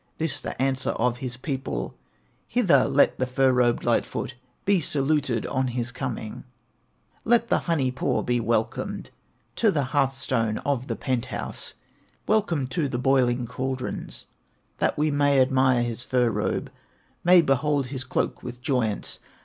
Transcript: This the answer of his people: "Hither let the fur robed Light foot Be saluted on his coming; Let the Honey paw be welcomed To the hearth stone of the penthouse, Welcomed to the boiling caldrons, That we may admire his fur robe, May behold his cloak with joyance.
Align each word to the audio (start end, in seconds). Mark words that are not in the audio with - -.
This 0.17 0.41
the 0.41 0.59
answer 0.59 0.89
of 0.89 1.17
his 1.19 1.37
people: 1.37 1.93
"Hither 2.47 2.85
let 2.85 3.19
the 3.19 3.27
fur 3.27 3.53
robed 3.53 3.83
Light 3.83 4.03
foot 4.03 4.33
Be 4.65 4.79
saluted 4.81 5.45
on 5.45 5.67
his 5.67 5.91
coming; 5.91 6.43
Let 7.23 7.49
the 7.49 7.59
Honey 7.69 7.91
paw 7.91 8.23
be 8.23 8.39
welcomed 8.39 9.11
To 9.57 9.69
the 9.69 9.83
hearth 9.93 10.15
stone 10.17 10.57
of 10.65 10.87
the 10.87 10.95
penthouse, 10.95 11.75
Welcomed 12.25 12.71
to 12.71 12.89
the 12.89 12.97
boiling 12.97 13.45
caldrons, 13.45 14.25
That 14.79 14.97
we 14.97 15.11
may 15.11 15.39
admire 15.39 15.83
his 15.83 16.01
fur 16.01 16.31
robe, 16.31 16.71
May 17.23 17.43
behold 17.43 17.85
his 17.89 18.03
cloak 18.03 18.41
with 18.41 18.59
joyance. 18.59 19.19